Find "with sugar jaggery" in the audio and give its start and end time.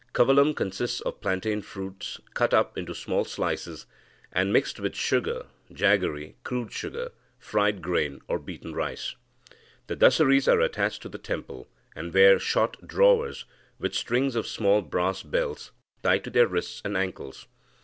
4.79-6.33